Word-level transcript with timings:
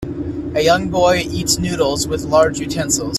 A 0.55 0.61
young 0.61 0.89
boy 0.89 1.17
eats 1.29 1.59
noodles 1.59 2.07
with 2.07 2.23
large 2.23 2.57
utensils. 2.59 3.09